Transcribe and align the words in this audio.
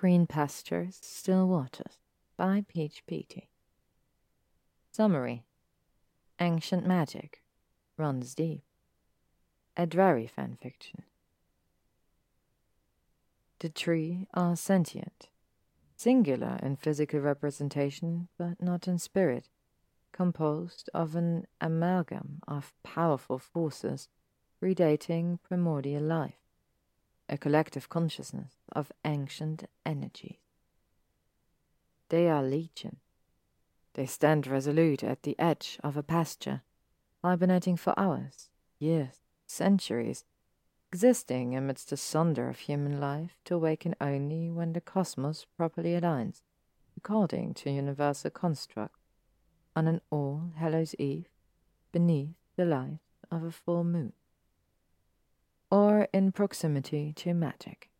Green 0.00 0.26
Pastures, 0.26 0.98
Still 1.02 1.46
Waters 1.46 1.98
by 2.38 2.64
peachpety. 2.74 3.48
Summary 4.90 5.44
Ancient 6.40 6.86
Magic 6.86 7.42
runs 7.98 8.34
deep. 8.34 8.62
A 9.76 9.86
Drarry 9.86 10.26
fanfiction. 10.26 11.02
The 13.58 13.68
tree 13.68 14.26
are 14.32 14.56
sentient, 14.56 15.28
singular 15.96 16.58
in 16.62 16.76
physical 16.76 17.20
representation, 17.20 18.28
but 18.38 18.62
not 18.62 18.88
in 18.88 18.98
spirit, 18.98 19.50
composed 20.12 20.88
of 20.94 21.14
an 21.14 21.46
amalgam 21.60 22.40
of 22.48 22.72
powerful 22.82 23.38
forces 23.38 24.08
predating 24.62 25.38
primordial 25.42 26.02
life 26.02 26.39
a 27.30 27.38
collective 27.38 27.88
consciousness 27.88 28.56
of 28.72 28.90
ancient 29.04 29.64
energies. 29.86 30.40
They 32.08 32.28
are 32.28 32.42
legion. 32.42 32.96
They 33.94 34.06
stand 34.06 34.48
resolute 34.48 35.04
at 35.04 35.22
the 35.22 35.38
edge 35.38 35.78
of 35.84 35.96
a 35.96 36.02
pasture, 36.02 36.62
hibernating 37.22 37.76
for 37.76 37.96
hours, 37.96 38.50
years, 38.80 39.20
centuries, 39.46 40.24
existing 40.92 41.54
amidst 41.54 41.90
the 41.90 41.96
sunder 41.96 42.48
of 42.48 42.58
human 42.58 43.00
life 43.00 43.38
to 43.44 43.54
awaken 43.54 43.94
only 44.00 44.50
when 44.50 44.72
the 44.72 44.80
cosmos 44.80 45.46
properly 45.56 45.92
aligns, 45.92 46.42
according 46.96 47.54
to 47.54 47.70
universal 47.70 48.30
construct, 48.30 48.96
on 49.76 49.86
an 49.86 50.00
All 50.10 50.50
Hallows 50.56 50.96
Eve, 50.98 51.28
beneath 51.92 52.34
the 52.56 52.64
light 52.64 52.98
of 53.30 53.44
a 53.44 53.52
full 53.52 53.84
moon 53.84 54.14
or 55.70 56.08
in 56.12 56.32
proximity 56.32 57.12
to 57.14 57.32
magic. 57.32 57.90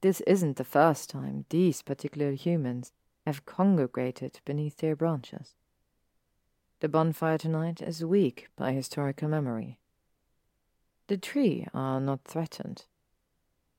This 0.00 0.20
isn't 0.22 0.56
the 0.56 0.64
first 0.64 1.10
time 1.10 1.44
these 1.50 1.82
particular 1.82 2.32
humans 2.32 2.92
have 3.26 3.46
congregated 3.46 4.40
beneath 4.44 4.78
their 4.78 4.96
branches. 4.96 5.54
The 6.80 6.88
bonfire 6.88 7.36
tonight 7.36 7.82
is 7.82 8.04
weak 8.04 8.48
by 8.56 8.72
historical 8.72 9.28
memory. 9.28 9.78
The 11.08 11.18
tree 11.18 11.66
are 11.74 12.00
not 12.00 12.24
threatened. 12.24 12.86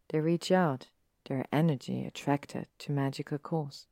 They 0.09 0.20
reach 0.20 0.52
out, 0.52 0.90
their 1.26 1.46
energy 1.52 2.06
attracted 2.06 2.68
to 2.80 2.92
magical 2.92 3.40
cause. 3.40 3.88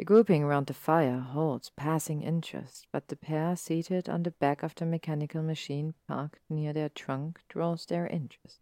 The 0.00 0.06
grouping 0.06 0.42
around 0.42 0.66
the 0.66 0.72
fire 0.72 1.18
holds 1.18 1.68
passing 1.76 2.22
interest, 2.22 2.86
but 2.90 3.08
the 3.08 3.16
pair 3.16 3.54
seated 3.54 4.08
on 4.08 4.22
the 4.22 4.30
back 4.30 4.62
of 4.62 4.74
the 4.74 4.86
mechanical 4.86 5.42
machine 5.42 5.92
parked 6.08 6.40
near 6.48 6.72
their 6.72 6.88
trunk 6.88 7.42
draws 7.50 7.84
their 7.84 8.06
interest. 8.06 8.60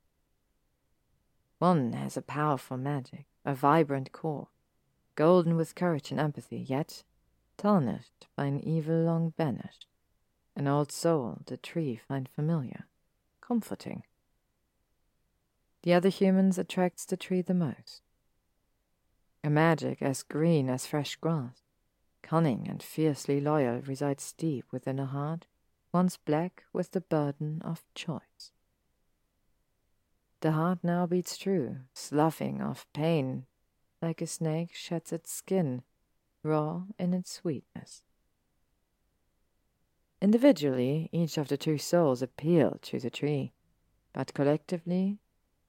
One 1.60 1.92
has 1.92 2.16
a 2.16 2.22
powerful 2.22 2.76
magic, 2.76 3.26
a 3.44 3.54
vibrant 3.54 4.10
core, 4.10 4.48
golden 5.14 5.54
with 5.54 5.76
courage 5.76 6.10
and 6.10 6.18
empathy, 6.18 6.58
yet 6.58 7.04
tarnished 7.56 8.26
by 8.34 8.46
an 8.46 8.58
evil 8.58 8.96
long 9.04 9.30
banished, 9.36 9.86
an 10.56 10.66
old 10.66 10.90
soul 10.90 11.42
the 11.46 11.56
tree 11.56 11.94
find 11.94 12.28
familiar, 12.28 12.88
comforting. 13.40 14.02
The 15.84 15.94
other 15.94 16.08
humans 16.08 16.58
attracts 16.58 17.04
the 17.04 17.16
tree 17.16 17.42
the 17.42 17.54
most 17.54 18.02
a 19.44 19.50
magic 19.50 20.02
as 20.02 20.22
green 20.22 20.68
as 20.68 20.86
fresh 20.86 21.16
grass, 21.16 21.62
cunning 22.22 22.66
and 22.68 22.82
fiercely 22.82 23.40
loyal, 23.40 23.80
resides 23.86 24.32
deep 24.32 24.64
within 24.72 24.98
a 24.98 25.06
heart 25.06 25.46
once 25.92 26.16
black 26.16 26.64
with 26.72 26.90
the 26.90 27.00
burden 27.00 27.62
of 27.64 27.84
choice. 27.94 28.52
The 30.40 30.52
heart 30.52 30.80
now 30.82 31.06
beats 31.06 31.36
true, 31.36 31.78
sloughing 31.94 32.62
off 32.62 32.86
pain, 32.92 33.46
like 34.00 34.22
a 34.22 34.26
snake 34.26 34.74
sheds 34.74 35.12
its 35.12 35.32
skin, 35.32 35.82
raw 36.42 36.82
in 36.98 37.14
its 37.14 37.32
sweetness. 37.32 38.02
Individually, 40.20 41.08
each 41.12 41.38
of 41.38 41.48
the 41.48 41.56
two 41.56 41.78
souls 41.78 42.22
appeal 42.22 42.78
to 42.82 42.98
the 42.98 43.10
tree, 43.10 43.52
but 44.12 44.34
collectively, 44.34 45.18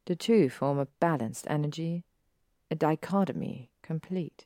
the 0.05 0.15
two 0.15 0.49
form 0.49 0.79
a 0.79 0.87
balanced 0.99 1.45
energy 1.49 2.03
a 2.71 2.75
dichotomy 2.75 3.71
complete. 3.81 4.45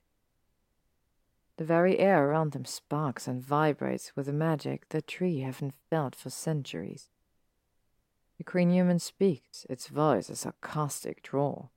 The 1.57 1.65
very 1.65 1.99
air 1.99 2.29
around 2.29 2.53
them 2.53 2.65
sparks 2.65 3.27
and 3.27 3.43
vibrates 3.43 4.15
with 4.15 4.27
a 4.27 4.33
magic 4.33 4.89
the 4.89 5.01
tree 5.01 5.41
haven't 5.41 5.75
felt 5.89 6.15
for 6.15 6.29
centuries. 6.29 7.09
The 8.37 8.43
green 8.43 8.71
human 8.71 8.99
speaks, 8.99 9.65
its 9.69 9.87
voice 9.87 10.29
a 10.29 10.35
sarcastic 10.35 11.21
drawl. 11.21 11.71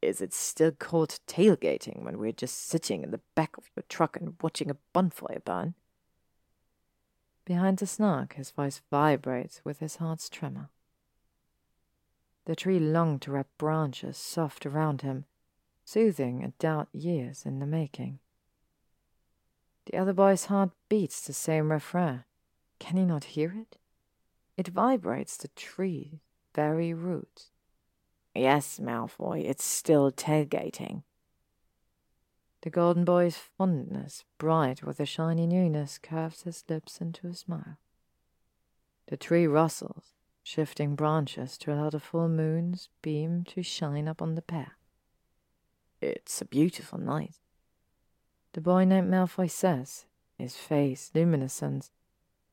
Is 0.00 0.20
it 0.20 0.32
still 0.32 0.70
called 0.70 1.18
tailgating 1.26 2.04
when 2.04 2.18
we're 2.18 2.30
just 2.30 2.56
sitting 2.68 3.02
in 3.02 3.10
the 3.10 3.20
back 3.34 3.56
of 3.56 3.68
your 3.74 3.82
truck 3.88 4.16
and 4.16 4.36
watching 4.40 4.70
a 4.70 4.76
bonfire 4.92 5.42
burn? 5.44 5.74
Behind 7.44 7.78
the 7.78 7.86
snark, 7.86 8.34
his 8.34 8.50
voice 8.50 8.80
vibrates 8.90 9.60
with 9.64 9.80
his 9.80 9.96
heart's 9.96 10.28
tremor. 10.28 10.68
The 12.44 12.54
tree 12.54 12.78
longed 12.78 13.22
to 13.22 13.32
wrap 13.32 13.48
branches 13.58 14.16
soft 14.16 14.64
around 14.64 15.02
him 15.02 15.24
soothing 15.88 16.44
a 16.44 16.48
doubt 16.58 16.86
years 16.92 17.46
in 17.46 17.60
the 17.60 17.66
making. 17.66 18.18
The 19.86 19.96
other 19.96 20.12
boy's 20.12 20.44
heart 20.44 20.70
beats 20.90 21.22
the 21.22 21.32
same 21.32 21.72
refrain. 21.72 22.24
Can 22.78 22.98
he 22.98 23.06
not 23.06 23.32
hear 23.32 23.54
it? 23.56 23.78
It 24.58 24.68
vibrates 24.68 25.38
the 25.38 25.48
tree's 25.48 26.18
very 26.54 26.92
roots. 26.92 27.52
Yes, 28.34 28.78
Malfoy, 28.78 29.44
it's 29.46 29.64
still 29.64 30.12
tailgating. 30.12 31.04
The 32.60 32.70
golden 32.70 33.06
boy's 33.06 33.38
fondness, 33.38 34.24
bright 34.36 34.82
with 34.82 35.00
a 35.00 35.06
shiny 35.06 35.46
newness, 35.46 35.96
curves 35.96 36.42
his 36.42 36.64
lips 36.68 37.00
into 37.00 37.28
a 37.28 37.34
smile. 37.34 37.78
The 39.06 39.16
tree 39.16 39.46
rustles, 39.46 40.12
shifting 40.42 40.96
branches 40.96 41.56
to 41.58 41.72
allow 41.72 41.88
the 41.88 41.98
full 41.98 42.28
moon's 42.28 42.90
beam 43.00 43.44
to 43.44 43.62
shine 43.62 44.06
upon 44.06 44.34
the 44.34 44.42
pair. 44.42 44.72
It's 46.00 46.40
a 46.40 46.44
beautiful 46.44 46.98
night. 46.98 47.36
The 48.52 48.60
boy 48.60 48.84
named 48.84 49.10
Malfoy 49.10 49.50
says, 49.50 50.06
his 50.36 50.56
face 50.56 51.10
luminescent 51.14 51.90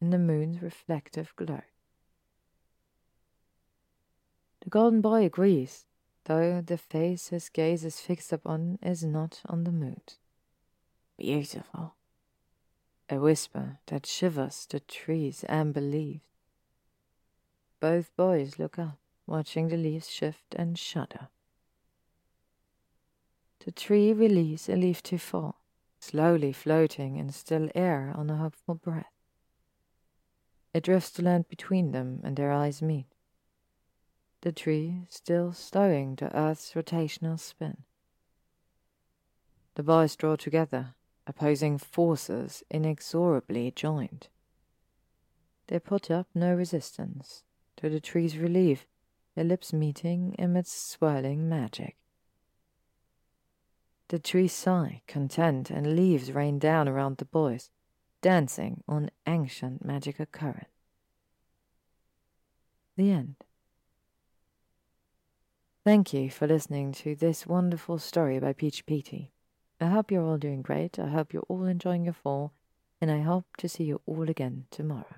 in 0.01 0.09
the 0.09 0.17
moon's 0.17 0.61
reflective 0.61 1.35
glow. 1.35 1.61
The 4.61 4.69
golden 4.69 5.01
boy 5.01 5.25
agrees, 5.25 5.85
though 6.23 6.61
the 6.61 6.77
face 6.77 7.27
his 7.27 7.49
gaze 7.49 7.85
is 7.85 7.99
fixed 7.99 8.33
upon 8.33 8.79
is 8.81 9.03
not 9.03 9.41
on 9.45 9.63
the 9.63 9.71
moon. 9.71 10.01
Beautiful. 11.17 11.93
A 13.07 13.19
whisper 13.19 13.77
that 13.85 14.07
shivers 14.07 14.65
the 14.67 14.79
trees 14.79 15.45
amber 15.47 15.81
leaves. 15.81 16.23
Both 17.79 18.15
boys 18.15 18.57
look 18.57 18.79
up, 18.79 18.97
watching 19.27 19.67
the 19.67 19.77
leaves 19.77 20.09
shift 20.09 20.55
and 20.55 20.79
shudder. 20.79 21.27
The 23.65 23.71
tree 23.71 24.13
releases 24.13 24.69
a 24.69 24.77
leaf 24.77 25.01
to 25.03 25.17
fall, 25.17 25.55
slowly 25.99 26.53
floating 26.53 27.15
in 27.15 27.31
still 27.31 27.67
air 27.73 28.13
on 28.15 28.29
a 28.29 28.37
hopeful 28.37 28.75
breath. 28.75 29.11
It 30.71 30.83
drifts 30.83 31.09
to 31.13 31.23
land 31.23 31.49
between 31.49 31.91
them, 31.91 32.21
and 32.23 32.37
their 32.37 32.51
eyes 32.51 32.83
meet. 32.83 33.07
The 34.41 34.51
tree 34.51 35.07
still 35.09 35.51
slowing 35.51 36.13
the 36.13 36.35
earth's 36.37 36.73
rotational 36.73 37.39
spin. 37.39 37.77
The 39.73 39.81
boys 39.81 40.15
draw 40.15 40.35
together, 40.35 40.93
opposing 41.25 41.79
forces 41.79 42.61
inexorably 42.69 43.71
joined. 43.71 44.27
They 45.67 45.79
put 45.79 46.11
up 46.11 46.27
no 46.35 46.53
resistance, 46.53 47.41
to 47.77 47.89
the 47.89 47.99
tree's 47.99 48.37
relief, 48.37 48.85
their 49.33 49.43
lips 49.43 49.73
meeting 49.73 50.35
amidst 50.37 50.87
swirling 50.87 51.49
magic. 51.49 51.97
The 54.09 54.19
trees 54.19 54.53
sigh, 54.53 55.01
content, 55.07 55.71
and 55.71 55.95
leaves 55.95 56.31
rain 56.31 56.59
down 56.59 56.87
around 56.87 57.17
the 57.17 57.25
boys, 57.25 57.71
dancing 58.21 58.83
on 58.87 59.09
ancient 59.25 59.83
magical 59.83 60.27
current. 60.27 60.67
The 62.97 63.11
end. 63.11 63.35
Thank 65.83 66.13
you 66.13 66.29
for 66.29 66.47
listening 66.47 66.91
to 66.93 67.15
this 67.15 67.45
wonderful 67.45 67.99
story 67.99 68.39
by 68.39 68.53
peachpety. 68.53 69.29
I 69.81 69.87
hope 69.87 70.11
you're 70.11 70.23
all 70.23 70.37
doing 70.37 70.61
great. 70.61 70.97
I 70.97 71.07
hope 71.07 71.33
you're 71.33 71.43
all 71.49 71.65
enjoying 71.65 72.05
your 72.05 72.13
fall, 72.13 72.53
and 73.01 73.11
I 73.11 73.21
hope 73.21 73.45
to 73.57 73.67
see 73.67 73.83
you 73.83 74.01
all 74.05 74.29
again 74.29 74.65
tomorrow. 74.71 75.17